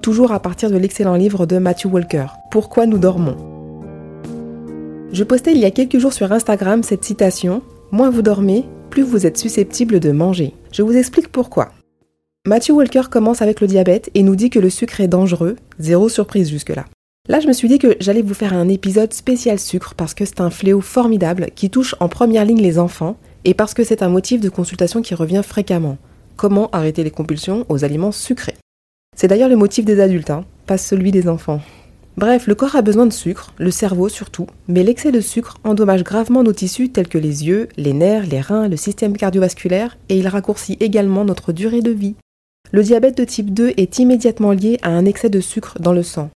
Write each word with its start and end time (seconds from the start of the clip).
toujours 0.00 0.32
à 0.32 0.40
partir 0.40 0.70
de 0.70 0.76
l'excellent 0.76 1.14
livre 1.14 1.46
de 1.46 1.58
Matthew 1.58 1.86
Walker, 1.86 2.26
Pourquoi 2.50 2.86
nous 2.86 2.98
dormons? 2.98 3.36
Je 5.12 5.24
postais 5.24 5.52
il 5.52 5.58
y 5.58 5.64
a 5.64 5.70
quelques 5.70 5.98
jours 5.98 6.12
sur 6.12 6.32
Instagram 6.32 6.82
cette 6.82 7.04
citation 7.04 7.62
Moins 7.92 8.10
vous 8.10 8.22
dormez, 8.22 8.64
plus 8.88 9.02
vous 9.02 9.26
êtes 9.26 9.36
susceptible 9.36 9.98
de 9.98 10.12
manger. 10.12 10.54
Je 10.72 10.82
vous 10.82 10.96
explique 10.96 11.28
pourquoi. 11.28 11.70
Matthew 12.46 12.70
Walker 12.70 13.02
commence 13.10 13.42
avec 13.42 13.60
le 13.60 13.66
diabète 13.66 14.10
et 14.14 14.22
nous 14.22 14.36
dit 14.36 14.48
que 14.48 14.60
le 14.60 14.70
sucre 14.70 15.00
est 15.00 15.08
dangereux, 15.08 15.56
zéro 15.78 16.08
surprise 16.08 16.48
jusque-là. 16.48 16.86
Là, 17.28 17.40
je 17.40 17.48
me 17.48 17.52
suis 17.52 17.68
dit 17.68 17.78
que 17.78 17.96
j'allais 18.00 18.22
vous 18.22 18.34
faire 18.34 18.54
un 18.54 18.68
épisode 18.68 19.12
spécial 19.12 19.58
sucre 19.58 19.94
parce 19.96 20.14
que 20.14 20.24
c'est 20.24 20.40
un 20.40 20.50
fléau 20.50 20.80
formidable 20.80 21.48
qui 21.54 21.68
touche 21.68 21.94
en 22.00 22.08
première 22.08 22.44
ligne 22.44 22.62
les 22.62 22.78
enfants 22.78 23.16
et 23.44 23.54
parce 23.54 23.74
que 23.74 23.84
c'est 23.84 24.02
un 24.02 24.08
motif 24.08 24.40
de 24.40 24.48
consultation 24.48 25.02
qui 25.02 25.14
revient 25.14 25.42
fréquemment. 25.44 25.98
Comment 26.36 26.70
arrêter 26.70 27.04
les 27.04 27.10
compulsions 27.10 27.66
aux 27.68 27.84
aliments 27.84 28.12
sucrés? 28.12 28.56
C'est 29.20 29.28
d'ailleurs 29.28 29.50
le 29.50 29.56
motif 29.56 29.84
des 29.84 30.00
adultes, 30.00 30.30
hein, 30.30 30.46
pas 30.66 30.78
celui 30.78 31.10
des 31.12 31.28
enfants. 31.28 31.60
Bref, 32.16 32.46
le 32.46 32.54
corps 32.54 32.74
a 32.74 32.80
besoin 32.80 33.04
de 33.04 33.12
sucre, 33.12 33.52
le 33.58 33.70
cerveau 33.70 34.08
surtout, 34.08 34.46
mais 34.66 34.82
l'excès 34.82 35.12
de 35.12 35.20
sucre 35.20 35.58
endommage 35.62 36.04
gravement 36.04 36.42
nos 36.42 36.54
tissus 36.54 36.88
tels 36.88 37.06
que 37.06 37.18
les 37.18 37.46
yeux, 37.46 37.68
les 37.76 37.92
nerfs, 37.92 38.26
les 38.26 38.40
reins, 38.40 38.66
le 38.66 38.78
système 38.78 39.16
cardiovasculaire 39.16 39.98
et 40.08 40.18
il 40.18 40.26
raccourcit 40.26 40.78
également 40.80 41.26
notre 41.26 41.52
durée 41.52 41.82
de 41.82 41.90
vie. 41.90 42.14
Le 42.72 42.82
diabète 42.82 43.18
de 43.18 43.24
type 43.24 43.52
2 43.52 43.74
est 43.76 43.98
immédiatement 43.98 44.52
lié 44.52 44.78
à 44.80 44.88
un 44.88 45.04
excès 45.04 45.28
de 45.28 45.40
sucre 45.40 45.78
dans 45.80 45.92
le 45.92 46.02
sang. 46.02 46.30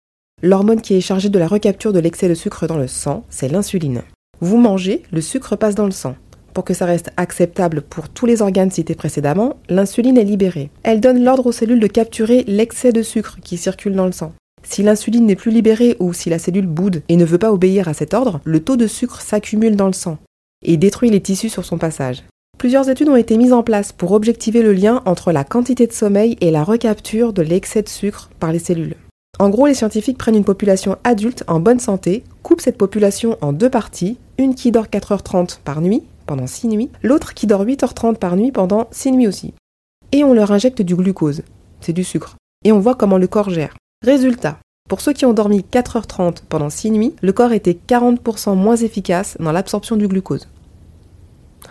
L'hormone 0.41 0.81
qui 0.81 0.95
est 0.95 1.01
chargée 1.01 1.29
de 1.29 1.37
la 1.37 1.47
recapture 1.47 1.93
de 1.93 1.99
l'excès 1.99 2.29
de 2.29 2.33
sucre 2.33 2.65
dans 2.65 2.77
le 2.77 2.87
sang, 2.87 3.25
c'est 3.29 3.47
l'insuline. 3.47 4.01
Vous 4.39 4.57
mangez, 4.57 5.03
le 5.11 5.21
sucre 5.21 5.55
passe 5.55 5.75
dans 5.75 5.85
le 5.85 5.91
sang. 5.91 6.15
Pour 6.53 6.65
que 6.65 6.73
ça 6.73 6.85
reste 6.85 7.11
acceptable 7.17 7.81
pour 7.81 8.09
tous 8.09 8.25
les 8.25 8.41
organes 8.41 8.71
cités 8.71 8.95
précédemment, 8.95 9.57
l'insuline 9.69 10.17
est 10.17 10.23
libérée. 10.23 10.69
Elle 10.83 10.99
donne 10.99 11.23
l'ordre 11.23 11.47
aux 11.47 11.51
cellules 11.51 11.79
de 11.79 11.87
capturer 11.87 12.43
l'excès 12.47 12.91
de 12.91 13.01
sucre 13.01 13.37
qui 13.41 13.57
circule 13.57 13.95
dans 13.95 14.05
le 14.05 14.11
sang. 14.11 14.33
Si 14.63 14.83
l'insuline 14.83 15.25
n'est 15.25 15.35
plus 15.35 15.51
libérée 15.51 15.95
ou 15.99 16.13
si 16.13 16.29
la 16.29 16.39
cellule 16.39 16.67
boude 16.67 17.01
et 17.09 17.15
ne 17.15 17.25
veut 17.25 17.37
pas 17.37 17.51
obéir 17.51 17.87
à 17.87 17.93
cet 17.93 18.13
ordre, 18.13 18.41
le 18.43 18.59
taux 18.59 18.77
de 18.77 18.87
sucre 18.87 19.21
s'accumule 19.21 19.75
dans 19.75 19.87
le 19.87 19.93
sang 19.93 20.17
et 20.63 20.77
détruit 20.77 21.09
les 21.09 21.21
tissus 21.21 21.49
sur 21.49 21.65
son 21.65 21.77
passage. 21.77 22.23
Plusieurs 22.57 22.89
études 22.89 23.09
ont 23.09 23.15
été 23.15 23.37
mises 23.37 23.53
en 23.53 23.63
place 23.63 23.91
pour 23.91 24.11
objectiver 24.11 24.61
le 24.61 24.73
lien 24.73 25.01
entre 25.05 25.31
la 25.31 25.43
quantité 25.43 25.87
de 25.87 25.93
sommeil 25.93 26.37
et 26.41 26.51
la 26.51 26.63
recapture 26.63 27.33
de 27.33 27.41
l'excès 27.41 27.81
de 27.81 27.89
sucre 27.89 28.29
par 28.39 28.51
les 28.51 28.59
cellules. 28.59 28.95
En 29.39 29.49
gros, 29.49 29.65
les 29.65 29.73
scientifiques 29.73 30.19
prennent 30.19 30.35
une 30.35 30.43
population 30.43 30.97
adulte 31.03 31.43
en 31.47 31.59
bonne 31.59 31.79
santé, 31.79 32.23
coupent 32.43 32.61
cette 32.61 32.77
population 32.77 33.37
en 33.41 33.53
deux 33.53 33.71
parties, 33.71 34.19
une 34.37 34.53
qui 34.53 34.71
dort 34.71 34.85
4h30 34.85 35.59
par 35.63 35.81
nuit 35.81 36.03
pendant 36.31 36.47
6 36.47 36.69
nuits, 36.69 36.89
l'autre 37.03 37.33
qui 37.33 37.45
dort 37.45 37.65
8h30 37.65 38.15
par 38.15 38.37
nuit 38.37 38.53
pendant 38.53 38.87
6 38.91 39.11
nuits 39.11 39.27
aussi. 39.27 39.53
Et 40.13 40.23
on 40.23 40.33
leur 40.33 40.53
injecte 40.53 40.81
du 40.81 40.95
glucose, 40.95 41.41
c'est 41.81 41.91
du 41.91 42.05
sucre. 42.05 42.37
Et 42.63 42.71
on 42.71 42.79
voit 42.79 42.95
comment 42.95 43.17
le 43.17 43.27
corps 43.27 43.49
gère. 43.49 43.75
Résultat, 44.01 44.57
pour 44.87 45.01
ceux 45.01 45.11
qui 45.11 45.25
ont 45.25 45.33
dormi 45.33 45.65
4h30 45.69 46.43
pendant 46.47 46.69
6 46.69 46.91
nuits, 46.91 47.15
le 47.21 47.33
corps 47.33 47.51
était 47.51 47.77
40% 47.85 48.55
moins 48.55 48.77
efficace 48.77 49.35
dans 49.41 49.51
l'absorption 49.51 49.97
du 49.97 50.07
glucose. 50.07 50.47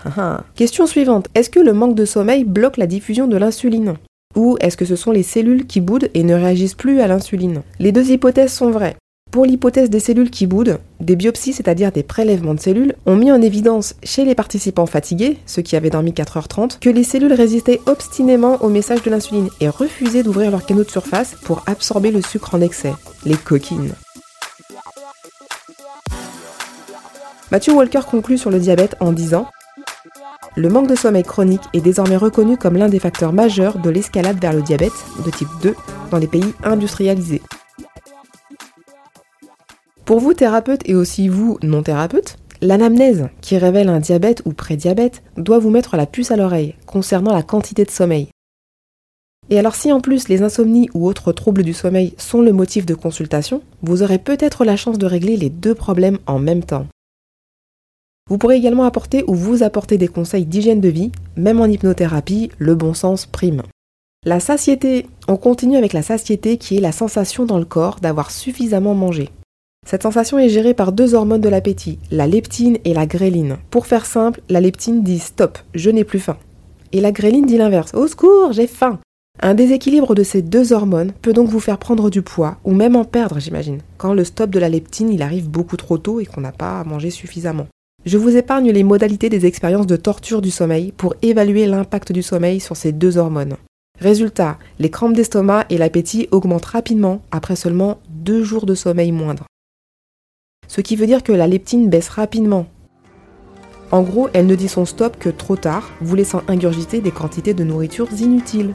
Ah, 0.04 0.10
ah. 0.18 0.44
Question 0.56 0.86
suivante, 0.86 1.28
est-ce 1.34 1.48
que 1.48 1.60
le 1.60 1.72
manque 1.72 1.94
de 1.94 2.04
sommeil 2.04 2.44
bloque 2.44 2.76
la 2.76 2.86
diffusion 2.86 3.28
de 3.28 3.38
l'insuline? 3.38 3.94
Ou 4.36 4.58
est-ce 4.60 4.76
que 4.76 4.84
ce 4.84 4.94
sont 4.94 5.10
les 5.10 5.22
cellules 5.22 5.66
qui 5.66 5.80
boudent 5.80 6.10
et 6.12 6.22
ne 6.22 6.34
réagissent 6.34 6.74
plus 6.74 7.00
à 7.00 7.08
l'insuline? 7.08 7.62
Les 7.78 7.92
deux 7.92 8.10
hypothèses 8.10 8.52
sont 8.52 8.70
vraies. 8.70 8.96
Pour 9.30 9.44
l'hypothèse 9.44 9.90
des 9.90 10.00
cellules 10.00 10.30
qui 10.30 10.48
boudent, 10.48 10.80
des 10.98 11.14
biopsies, 11.14 11.52
c'est-à-dire 11.52 11.92
des 11.92 12.02
prélèvements 12.02 12.54
de 12.54 12.60
cellules, 12.60 12.96
ont 13.06 13.14
mis 13.14 13.30
en 13.30 13.40
évidence 13.40 13.94
chez 14.02 14.24
les 14.24 14.34
participants 14.34 14.86
fatigués, 14.86 15.38
ceux 15.46 15.62
qui 15.62 15.76
avaient 15.76 15.90
dormi 15.90 16.10
4h30, 16.10 16.80
que 16.80 16.90
les 16.90 17.04
cellules 17.04 17.32
résistaient 17.32 17.80
obstinément 17.86 18.60
au 18.60 18.68
message 18.68 19.04
de 19.04 19.10
l'insuline 19.10 19.48
et 19.60 19.68
refusaient 19.68 20.24
d'ouvrir 20.24 20.50
leur 20.50 20.66
canaux 20.66 20.82
de 20.82 20.90
surface 20.90 21.36
pour 21.44 21.62
absorber 21.66 22.10
le 22.10 22.22
sucre 22.22 22.56
en 22.56 22.60
excès, 22.60 22.92
les 23.24 23.36
coquines. 23.36 23.94
Matthew 27.52 27.70
Walker 27.70 28.00
conclut 28.10 28.38
sur 28.38 28.50
le 28.50 28.58
diabète 28.58 28.96
en 28.98 29.12
disant 29.12 29.46
Le 30.56 30.68
manque 30.68 30.88
de 30.88 30.96
sommeil 30.96 31.22
chronique 31.22 31.62
est 31.72 31.80
désormais 31.80 32.16
reconnu 32.16 32.56
comme 32.56 32.76
l'un 32.76 32.88
des 32.88 32.98
facteurs 32.98 33.32
majeurs 33.32 33.78
de 33.78 33.90
l'escalade 33.90 34.40
vers 34.40 34.52
le 34.52 34.62
diabète 34.62 34.92
de 35.24 35.30
type 35.30 35.48
2 35.62 35.76
dans 36.10 36.18
les 36.18 36.26
pays 36.26 36.52
industrialisés. 36.64 37.42
Pour 40.10 40.18
vous 40.18 40.34
thérapeutes 40.34 40.88
et 40.88 40.96
aussi 40.96 41.28
vous 41.28 41.56
non 41.62 41.84
thérapeutes, 41.84 42.36
l'anamnèse 42.60 43.28
qui 43.42 43.56
révèle 43.56 43.88
un 43.88 44.00
diabète 44.00 44.42
ou 44.44 44.52
prédiabète 44.52 45.22
doit 45.36 45.60
vous 45.60 45.70
mettre 45.70 45.96
la 45.96 46.04
puce 46.04 46.32
à 46.32 46.36
l'oreille 46.36 46.74
concernant 46.84 47.32
la 47.32 47.44
quantité 47.44 47.84
de 47.84 47.92
sommeil. 47.92 48.26
Et 49.50 49.58
alors 49.60 49.76
si 49.76 49.92
en 49.92 50.00
plus 50.00 50.26
les 50.26 50.42
insomnies 50.42 50.88
ou 50.94 51.06
autres 51.06 51.30
troubles 51.30 51.62
du 51.62 51.72
sommeil 51.72 52.12
sont 52.18 52.42
le 52.42 52.52
motif 52.52 52.86
de 52.86 52.94
consultation, 52.96 53.62
vous 53.82 54.02
aurez 54.02 54.18
peut-être 54.18 54.64
la 54.64 54.76
chance 54.76 54.98
de 54.98 55.06
régler 55.06 55.36
les 55.36 55.48
deux 55.48 55.76
problèmes 55.76 56.18
en 56.26 56.40
même 56.40 56.64
temps. 56.64 56.88
Vous 58.28 58.36
pourrez 58.36 58.56
également 58.56 58.86
apporter 58.86 59.22
ou 59.28 59.36
vous 59.36 59.62
apporter 59.62 59.96
des 59.96 60.08
conseils 60.08 60.44
d'hygiène 60.44 60.80
de 60.80 60.88
vie, 60.88 61.12
même 61.36 61.60
en 61.60 61.66
hypnothérapie, 61.66 62.50
le 62.58 62.74
bon 62.74 62.94
sens 62.94 63.26
prime. 63.26 63.62
La 64.24 64.40
satiété, 64.40 65.06
on 65.28 65.36
continue 65.36 65.76
avec 65.76 65.92
la 65.92 66.02
satiété 66.02 66.58
qui 66.58 66.76
est 66.76 66.80
la 66.80 66.90
sensation 66.90 67.44
dans 67.44 67.60
le 67.60 67.64
corps 67.64 68.00
d'avoir 68.00 68.32
suffisamment 68.32 68.96
mangé. 68.96 69.30
Cette 69.90 70.04
sensation 70.04 70.38
est 70.38 70.48
gérée 70.48 70.72
par 70.72 70.92
deux 70.92 71.14
hormones 71.14 71.40
de 71.40 71.48
l'appétit, 71.48 71.98
la 72.12 72.28
leptine 72.28 72.78
et 72.84 72.94
la 72.94 73.06
gréline. 73.06 73.56
Pour 73.70 73.88
faire 73.88 74.06
simple, 74.06 74.40
la 74.48 74.60
leptine 74.60 75.02
dit 75.02 75.18
stop, 75.18 75.58
je 75.74 75.90
n'ai 75.90 76.04
plus 76.04 76.20
faim. 76.20 76.36
Et 76.92 77.00
la 77.00 77.10
gréline 77.10 77.44
dit 77.44 77.56
l'inverse, 77.56 77.92
au 77.94 78.06
secours, 78.06 78.52
j'ai 78.52 78.68
faim. 78.68 79.00
Un 79.42 79.54
déséquilibre 79.54 80.14
de 80.14 80.22
ces 80.22 80.42
deux 80.42 80.72
hormones 80.72 81.10
peut 81.22 81.32
donc 81.32 81.48
vous 81.48 81.58
faire 81.58 81.78
prendre 81.78 82.08
du 82.08 82.22
poids, 82.22 82.58
ou 82.62 82.72
même 82.72 82.94
en 82.94 83.04
perdre, 83.04 83.40
j'imagine, 83.40 83.80
quand 83.98 84.14
le 84.14 84.22
stop 84.22 84.50
de 84.50 84.60
la 84.60 84.68
leptine 84.68 85.10
il 85.10 85.22
arrive 85.22 85.50
beaucoup 85.50 85.76
trop 85.76 85.98
tôt 85.98 86.20
et 86.20 86.24
qu'on 86.24 86.42
n'a 86.42 86.52
pas 86.52 86.78
à 86.78 86.84
manger 86.84 87.10
suffisamment. 87.10 87.66
Je 88.04 88.16
vous 88.16 88.36
épargne 88.36 88.70
les 88.70 88.84
modalités 88.84 89.28
des 89.28 89.44
expériences 89.44 89.88
de 89.88 89.96
torture 89.96 90.40
du 90.40 90.52
sommeil 90.52 90.92
pour 90.92 91.16
évaluer 91.22 91.66
l'impact 91.66 92.12
du 92.12 92.22
sommeil 92.22 92.60
sur 92.60 92.76
ces 92.76 92.92
deux 92.92 93.18
hormones. 93.18 93.56
Résultat, 93.98 94.56
les 94.78 94.90
crampes 94.90 95.14
d'estomac 95.14 95.66
et 95.68 95.78
l'appétit 95.78 96.28
augmentent 96.30 96.64
rapidement 96.64 97.22
après 97.32 97.56
seulement 97.56 97.98
deux 98.08 98.44
jours 98.44 98.66
de 98.66 98.76
sommeil 98.76 99.10
moindre 99.10 99.46
ce 100.70 100.80
qui 100.80 100.94
veut 100.94 101.08
dire 101.08 101.24
que 101.24 101.32
la 101.32 101.48
leptine 101.48 101.90
baisse 101.90 102.08
rapidement. 102.08 102.64
En 103.90 104.02
gros, 104.02 104.28
elle 104.32 104.46
ne 104.46 104.54
dit 104.54 104.68
son 104.68 104.84
stop 104.84 105.18
que 105.18 105.28
trop 105.28 105.56
tard, 105.56 105.90
vous 106.00 106.14
laissant 106.14 106.42
ingurgiter 106.46 107.00
des 107.00 107.10
quantités 107.10 107.54
de 107.54 107.64
nourriture 107.64 108.06
inutiles. 108.12 108.74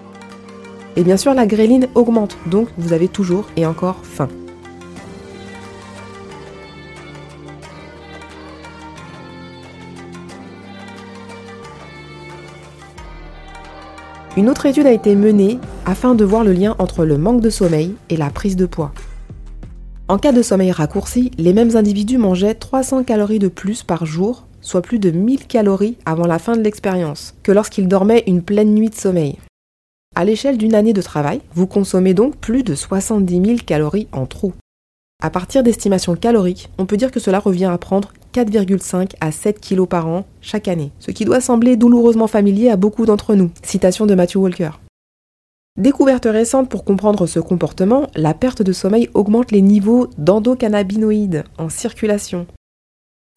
Et 0.97 1.05
bien 1.05 1.16
sûr, 1.16 1.34
la 1.34 1.45
gréline 1.45 1.88
augmente, 1.95 2.38
donc 2.47 2.67
vous 2.78 2.91
avez 2.91 3.07
toujours 3.07 3.47
et 3.55 3.66
encore 3.66 4.01
faim. 4.03 4.28
Une 14.35 14.50
autre 14.50 14.66
étude 14.66 14.85
a 14.85 14.91
été 14.91 15.16
menée 15.16 15.59
afin 15.85 16.14
de 16.14 16.25
voir 16.25 16.43
le 16.43 16.52
lien 16.52 16.75
entre 16.78 17.05
le 17.05 17.17
manque 17.17 17.40
de 17.40 17.49
sommeil 17.49 17.96
et 18.09 18.17
la 18.17 18.29
prise 18.29 18.58
de 18.58 18.66
poids. 18.66 18.91
En 20.07 20.19
cas 20.19 20.31
de 20.31 20.43
sommeil 20.43 20.72
raccourci, 20.72 21.31
les 21.40 21.52
mêmes 21.52 21.75
individus 21.75 22.19
mangeaient 22.19 22.53
300 22.53 23.05
calories 23.05 23.40
de 23.40 23.47
plus 23.47 23.81
par 23.81 24.05
jour, 24.05 24.46
soit 24.61 24.84
plus 24.84 24.99
de 24.99 25.09
1000 25.09 25.47
calories 25.47 25.97
avant 26.05 26.28
la 26.28 26.37
fin 26.37 26.55
de 26.55 26.61
l'expérience, 26.61 27.34
que 27.41 27.52
lorsqu'ils 27.52 27.87
dormaient 27.87 28.23
une 28.28 28.43
pleine 28.43 28.75
nuit 28.75 28.91
de 28.91 28.96
sommeil. 28.96 29.40
À 30.16 30.23
l'échelle 30.23 30.59
d'une 30.59 30.75
année 30.75 30.93
de 30.93 31.02
travail, 31.02 31.41
vous 31.55 31.66
consommez 31.66 32.13
donc 32.13 32.35
plus 32.35 32.61
de 32.61 32.75
70 32.75 33.46
000 33.46 33.57
calories 33.66 34.07
en 34.11 34.28
trop. 34.28 34.53
À 35.23 35.31
partir 35.31 35.63
d'estimations 35.63 36.16
caloriques, 36.16 36.69
on 36.78 36.85
peut 36.85 36.97
dire 36.97 37.11
que 37.11 37.19
cela 37.19 37.40
revient 37.40 37.66
à 37.66 37.78
prendre 37.79 38.13
4,5 38.35 39.13
à 39.22 39.31
7 39.31 39.59
kilos 39.59 39.90
par 39.90 40.08
an 40.08 40.25
chaque 40.40 40.67
année, 40.67 40.91
ce 40.99 41.09
qui 41.09 41.25
doit 41.25 41.41
sembler 41.41 41.78
douloureusement 41.78 42.28
familier 42.28 42.69
à 42.69 42.75
beaucoup 42.75 43.08
d'entre 43.08 43.34
nous. 43.34 43.49
Citation 43.63 44.05
de 44.05 44.13
Matthew 44.13 44.35
Walker. 44.35 44.69
Découverte 45.77 46.27
récente 46.31 46.69
pour 46.69 46.85
comprendre 46.85 47.27
ce 47.27 47.41
comportement, 47.41 48.07
la 48.16 48.33
perte 48.33 48.61
de 48.61 48.72
sommeil 48.72 49.09
augmente 49.13 49.51
les 49.51 49.61
niveaux 49.61 50.07
d'endocannabinoïdes 50.17 51.43
en 51.57 51.67
circulation. 51.67 52.47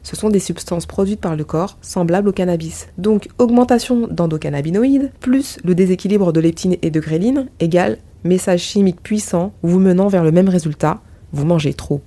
Ce 0.05 0.15
sont 0.15 0.29
des 0.29 0.39
substances 0.39 0.85
produites 0.85 1.19
par 1.19 1.35
le 1.35 1.43
corps 1.43 1.77
semblables 1.81 2.29
au 2.29 2.31
cannabis. 2.31 2.87
Donc 2.97 3.27
augmentation 3.39 4.07
d'endocannabinoïdes 4.07 5.11
plus 5.19 5.57
le 5.65 5.75
déséquilibre 5.75 6.31
de 6.31 6.39
leptine 6.39 6.77
et 6.81 6.91
de 6.91 6.99
gréline 7.01 7.49
égale 7.59 7.97
message 8.23 8.61
chimique 8.61 9.03
puissant 9.03 9.51
vous 9.61 9.79
menant 9.79 10.07
vers 10.07 10.23
le 10.23 10.31
même 10.31 10.47
résultat, 10.47 11.01
vous 11.33 11.45
mangez 11.45 11.73
trop. 11.73 11.99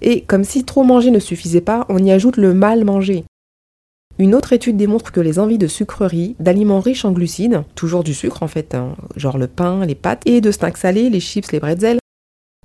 Et 0.00 0.22
comme 0.22 0.42
si 0.42 0.64
trop 0.64 0.82
manger 0.82 1.12
ne 1.12 1.20
suffisait 1.20 1.60
pas, 1.60 1.86
on 1.88 1.98
y 1.98 2.10
ajoute 2.10 2.36
le 2.36 2.52
mal 2.52 2.84
manger. 2.84 3.24
Une 4.18 4.34
autre 4.34 4.52
étude 4.52 4.76
démontre 4.76 5.10
que 5.10 5.20
les 5.20 5.38
envies 5.38 5.58
de 5.58 5.66
sucreries, 5.66 6.36
d'aliments 6.38 6.80
riches 6.80 7.04
en 7.04 7.12
glucides, 7.12 7.62
toujours 7.74 8.04
du 8.04 8.14
sucre 8.14 8.42
en 8.42 8.48
fait, 8.48 8.74
hein, 8.74 8.94
genre 9.16 9.38
le 9.38 9.46
pain, 9.46 9.84
les 9.86 9.94
pâtes, 9.94 10.22
et 10.26 10.40
de 10.40 10.50
snacks 10.50 10.76
salés, 10.76 11.10
les 11.10 11.20
chips, 11.20 11.50
les 11.52 11.60
bretzels, 11.60 11.98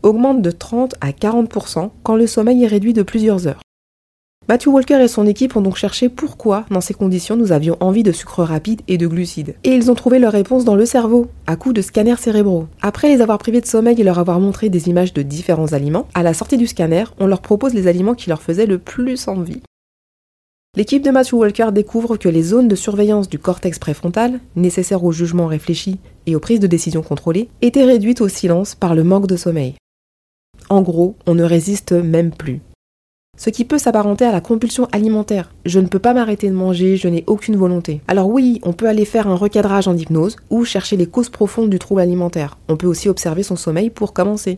augmentent 0.04 0.42
de 0.42 0.52
30 0.52 0.96
à 1.02 1.12
40% 1.12 1.90
quand 2.04 2.16
le 2.16 2.28
sommeil 2.28 2.64
est 2.64 2.68
réduit 2.68 2.94
de 2.94 3.04
plusieurs 3.04 3.48
heures. 3.48 3.62
Matthew 4.50 4.68
Walker 4.68 5.02
et 5.02 5.10
son 5.10 5.28
équipe 5.28 5.58
ont 5.58 5.62
donc 5.62 5.76
cherché 5.76 6.08
pourquoi, 6.08 6.66
dans 6.72 6.80
ces 6.80 6.94
conditions, 6.94 7.36
nous 7.36 7.52
avions 7.52 7.76
envie 7.82 8.04
de 8.04 8.14
sucre 8.14 8.44
rapide 8.44 8.82
et 8.88 8.98
de 8.98 9.06
glucides. 9.06 9.56
Et 9.66 9.72
ils 9.72 9.92
ont 9.92 9.96
trouvé 9.96 10.20
leur 10.20 10.32
réponse 10.32 10.64
dans 10.64 10.76
le 10.76 10.86
cerveau, 10.86 11.28
à 11.48 11.58
coup 11.58 11.74
de 11.74 11.82
scanners 11.82 12.16
cérébraux. 12.16 12.68
Après 12.82 13.10
les 13.10 13.22
avoir 13.22 13.40
privés 13.40 13.60
de 13.60 13.66
sommeil 13.66 14.00
et 14.00 14.06
leur 14.06 14.20
avoir 14.20 14.40
montré 14.40 14.70
des 14.70 14.88
images 14.88 15.14
de 15.14 15.22
différents 15.22 15.74
aliments, 15.74 16.08
à 16.14 16.24
la 16.24 16.34
sortie 16.34 16.56
du 16.56 16.68
scanner, 16.68 17.04
on 17.20 17.28
leur 17.28 17.42
propose 17.42 17.74
les 17.74 17.88
aliments 17.88 18.16
qui 18.16 18.30
leur 18.30 18.42
faisaient 18.42 18.66
le 18.68 18.78
plus 18.78 19.28
envie. 19.28 19.62
L'équipe 20.76 21.04
de 21.04 21.10
Matthew 21.10 21.34
Walker 21.34 21.70
découvre 21.72 22.18
que 22.18 22.30
les 22.30 22.44
zones 22.44 22.68
de 22.68 22.76
surveillance 22.76 23.30
du 23.30 23.40
cortex 23.40 23.80
préfrontal, 23.80 24.40
nécessaires 24.56 25.04
au 25.04 25.12
jugement 25.12 25.48
réfléchi 25.48 25.98
et 26.26 26.36
aux 26.36 26.40
prises 26.40 26.60
de 26.60 26.68
décision 26.68 27.02
contrôlées, 27.02 27.50
étaient 27.62 27.86
réduites 27.86 28.22
au 28.22 28.28
silence 28.28 28.76
par 28.76 28.94
le 28.94 29.04
manque 29.04 29.28
de 29.28 29.38
sommeil. 29.38 29.76
En 30.70 30.82
gros, 30.82 31.16
on 31.26 31.34
ne 31.34 31.44
résiste 31.44 31.94
même 31.94 32.32
plus 32.32 32.62
ce 33.38 33.52
qui 33.52 33.64
peut 33.64 33.78
s'apparenter 33.78 34.26
à 34.26 34.32
la 34.32 34.42
compulsion 34.42 34.88
alimentaire. 34.92 35.54
Je 35.64 35.80
ne 35.80 35.88
peux 35.88 36.00
pas 36.00 36.14
m'arrêter 36.14 36.50
de 36.50 36.56
manger, 36.56 36.98
je 36.98 37.08
n'ai 37.08 37.24
aucune 37.28 37.56
volonté. 37.56 38.02
Alors 38.08 38.28
oui, 38.28 38.60
on 38.64 38.74
peut 38.74 38.90
aller 38.90 39.06
faire 39.06 39.28
un 39.28 39.36
recadrage 39.36 39.88
en 39.88 39.96
hypnose 39.96 40.36
ou 40.50 40.66
chercher 40.66 40.98
les 40.98 41.06
causes 41.06 41.30
profondes 41.30 41.70
du 41.70 41.80
trouble 41.80 42.02
alimentaire. 42.02 42.58
On 42.68 42.78
peut 42.78 42.88
aussi 42.88 43.08
observer 43.08 43.44
son 43.44 43.56
sommeil 43.56 43.90
pour 43.92 44.14
commencer. 44.14 44.58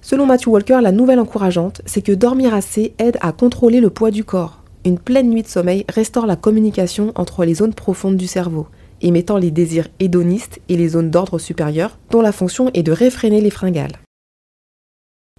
Selon 0.00 0.26
Matthew 0.26 0.48
Walker, 0.48 0.78
la 0.80 0.92
nouvelle 0.92 1.20
encourageante, 1.20 1.82
c'est 1.84 2.02
que 2.02 2.12
dormir 2.12 2.54
assez 2.54 2.94
aide 2.98 3.18
à 3.20 3.32
contrôler 3.32 3.80
le 3.80 3.90
poids 3.90 4.10
du 4.10 4.24
corps. 4.24 4.57
Une 4.84 4.98
pleine 4.98 5.28
nuit 5.28 5.42
de 5.42 5.48
sommeil 5.48 5.84
restaure 5.88 6.26
la 6.26 6.36
communication 6.36 7.12
entre 7.16 7.44
les 7.44 7.54
zones 7.54 7.74
profondes 7.74 8.16
du 8.16 8.26
cerveau, 8.26 8.68
émettant 9.02 9.36
les 9.36 9.50
désirs 9.50 9.88
hédonistes 9.98 10.60
et 10.68 10.76
les 10.76 10.88
zones 10.88 11.10
d'ordre 11.10 11.38
supérieur, 11.38 11.98
dont 12.10 12.20
la 12.20 12.32
fonction 12.32 12.70
est 12.74 12.82
de 12.82 12.92
réfréner 12.92 13.40
les 13.40 13.50
fringales. 13.50 13.98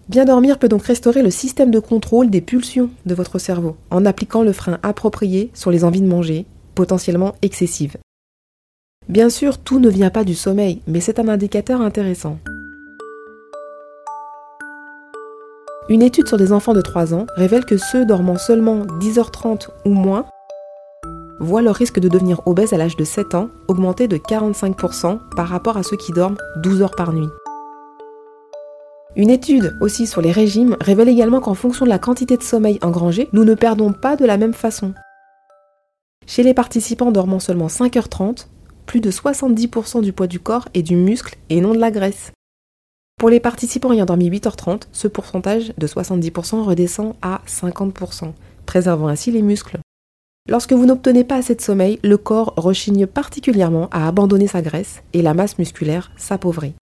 Bien 0.10 0.26
dormir 0.26 0.58
peut 0.58 0.68
donc 0.68 0.84
restaurer 0.84 1.22
le 1.22 1.30
système 1.30 1.72
de 1.72 1.80
contrôle 1.80 2.30
des 2.30 2.42
pulsions 2.42 2.90
de 3.06 3.14
votre 3.14 3.38
cerveau 3.38 3.78
en 3.92 4.06
appliquant 4.06 4.42
le 4.42 4.54
frein 4.54 4.80
approprié 4.82 5.52
sur 5.54 5.70
les 5.70 5.84
envies 5.84 6.02
de 6.02 6.08
manger, 6.08 6.46
potentiellement 6.74 7.36
excessives. 7.42 7.98
Bien 9.08 9.30
sûr, 9.30 9.58
tout 9.58 9.80
ne 9.80 9.90
vient 9.90 10.10
pas 10.10 10.24
du 10.24 10.36
sommeil, 10.36 10.82
mais 10.88 11.00
c'est 11.00 11.20
un 11.20 11.28
indicateur 11.28 11.82
intéressant. 11.82 12.40
Une 15.90 16.04
étude 16.04 16.28
sur 16.28 16.38
des 16.38 16.54
enfants 16.54 16.76
de 16.76 16.82
3 16.82 17.16
ans 17.16 17.26
révèle 17.36 17.66
que 17.66 17.78
ceux 17.78 18.06
dormant 18.06 18.38
seulement 18.38 18.86
10h30 18.86 19.70
ou 19.86 19.90
moins 19.90 20.26
voient 21.40 21.64
leur 21.64 21.74
risque 21.74 22.00
de 22.00 22.08
devenir 22.08 22.46
obèse 22.46 22.74
à 22.74 22.78
l'âge 22.78 22.96
de 22.96 23.04
7 23.04 23.34
ans 23.34 23.50
augmenter 23.68 24.08
de 24.08 24.18
45% 24.18 25.18
par 25.36 25.48
rapport 25.48 25.78
à 25.78 25.84
ceux 25.84 25.98
qui 25.98 26.12
dorment 26.12 26.38
12 26.58 26.84
heures 26.84 26.96
par 26.96 27.12
nuit. 27.12 27.30
Une 29.16 29.32
étude 29.32 29.76
aussi 29.82 30.06
sur 30.06 30.22
les 30.22 30.32
régimes 30.32 30.78
révèle 30.80 31.10
également 31.10 31.40
qu'en 31.40 31.56
fonction 31.56 31.86
de 31.86 31.90
la 31.90 31.98
quantité 31.98 32.38
de 32.38 32.44
sommeil 32.44 32.78
engrangée, 32.84 33.28
nous 33.34 33.44
ne 33.44 33.56
perdons 33.56 33.92
pas 33.92 34.16
de 34.16 34.26
la 34.26 34.38
même 34.38 34.54
façon. 34.54 34.94
Chez 36.28 36.44
les 36.44 36.54
participants 36.54 37.12
dormant 37.12 37.40
seulement 37.40 37.66
5h30, 37.66 38.46
plus 38.86 39.02
de 39.02 39.10
70% 39.10 40.04
du 40.04 40.14
poids 40.14 40.28
du 40.28 40.40
corps 40.40 40.70
est 40.76 40.84
du 40.84 40.96
muscle 40.96 41.36
et 41.50 41.62
non 41.62 41.74
de 41.74 41.80
la 41.80 41.90
graisse. 41.90 42.32
Pour 43.20 43.30
les 43.30 43.42
participants 43.42 43.92
ayant 43.92 44.06
dormi 44.06 44.30
8h30, 44.30 44.84
ce 44.94 45.10
pourcentage 45.10 45.74
de 45.78 45.88
70% 45.88 46.64
redescend 46.64 47.16
à 47.22 47.42
50%, 47.46 48.32
préservant 48.66 49.10
ainsi 49.10 49.30
les 49.30 49.42
muscles. 49.42 49.78
Lorsque 50.48 50.72
vous 50.72 50.86
n'obtenez 50.86 51.26
pas 51.26 51.36
assez 51.36 51.54
de 51.54 51.60
sommeil, 51.60 52.00
le 52.02 52.16
corps 52.16 52.54
rechigne 52.56 53.06
particulièrement 53.08 53.90
à 53.92 54.08
abandonner 54.08 54.48
sa 54.48 54.62
graisse 54.62 55.04
et 55.12 55.22
la 55.22 55.34
masse 55.34 55.58
musculaire 55.58 56.12
s'appauvrit. 56.16 56.76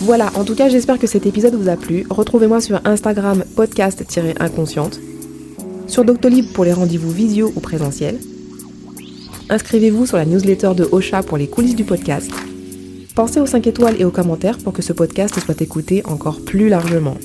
Voilà, 0.00 0.30
en 0.34 0.44
tout 0.44 0.54
cas, 0.54 0.70
j'espère 0.70 0.98
que 0.98 1.06
cet 1.06 1.26
épisode 1.26 1.54
vous 1.54 1.68
a 1.68 1.76
plu. 1.76 2.06
Retrouvez-moi 2.08 2.62
sur 2.62 2.80
Instagram 2.86 3.44
podcast-inconsciente, 3.54 4.98
sur 5.88 6.06
Doctolib 6.06 6.54
pour 6.54 6.64
les 6.64 6.72
rendez-vous 6.72 7.10
visio 7.10 7.52
ou 7.54 7.60
présentiels. 7.60 8.18
Inscrivez-vous 9.50 10.06
sur 10.06 10.16
la 10.16 10.24
newsletter 10.24 10.72
de 10.74 10.88
Ocha 10.90 11.22
pour 11.22 11.36
les 11.36 11.48
coulisses 11.48 11.76
du 11.76 11.84
podcast. 11.84 12.30
Pensez 13.18 13.40
aux 13.40 13.46
5 13.46 13.66
étoiles 13.66 14.00
et 14.00 14.04
aux 14.04 14.12
commentaires 14.12 14.58
pour 14.58 14.72
que 14.72 14.80
ce 14.80 14.92
podcast 14.92 15.40
soit 15.40 15.60
écouté 15.60 16.06
encore 16.06 16.40
plus 16.40 16.68
largement. 16.68 17.16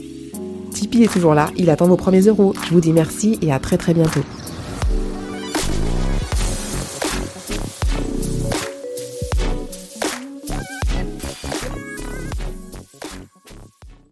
Tipeee 0.72 1.04
est 1.04 1.14
toujours 1.14 1.36
là, 1.36 1.52
il 1.56 1.70
attend 1.70 1.86
vos 1.86 1.98
premiers 1.98 2.22
euros. 2.22 2.56
Je 2.66 2.72
vous 2.72 2.82
dis 2.82 2.92
merci 2.92 3.38
et 3.44 3.52
à 3.54 3.60
très 3.60 3.78
très 3.78 3.94
bientôt. 3.94 4.22